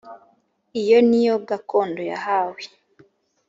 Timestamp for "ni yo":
1.09-1.35